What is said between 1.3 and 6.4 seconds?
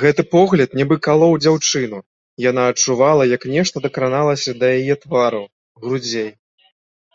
дзяўчыну, яна адчувала, як нешта дакраналася да яе твару, грудзей.